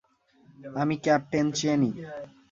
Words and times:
আমি 0.75 0.95
ক্যাপ্টেন 1.03 1.45
চেনি। 1.51 1.91